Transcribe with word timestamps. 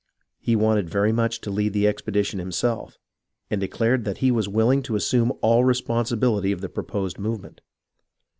He 0.39 0.55
wanted 0.55 0.89
very 0.89 1.11
much 1.11 1.41
to 1.41 1.51
lead 1.51 1.73
the 1.73 1.85
expe 1.85 2.11
dition 2.15 2.39
himself, 2.39 2.97
and 3.51 3.61
declared 3.61 4.03
that 4.03 4.17
he 4.17 4.31
was 4.31 4.49
willing 4.49 4.81
to 4.81 4.95
assume 4.95 5.31
all 5.43 5.59
the 5.59 5.65
responsibility 5.65 6.51
of 6.51 6.61
the 6.61 6.69
proposed 6.69 7.19
movement. 7.19 7.61